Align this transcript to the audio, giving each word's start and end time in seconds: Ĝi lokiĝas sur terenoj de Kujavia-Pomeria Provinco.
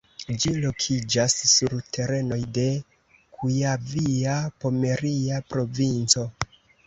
Ĝi 0.43 0.51
lokiĝas 0.61 1.33
sur 1.49 1.73
terenoj 1.97 2.39
de 2.55 2.63
Kujavia-Pomeria 3.41 5.43
Provinco. 5.53 6.25